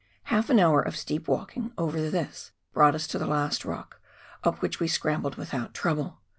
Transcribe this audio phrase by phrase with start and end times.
[0.23, 4.01] Half an hour of steep walking over this brought us to the last rock,
[4.43, 6.21] up which we scrambled without trouble.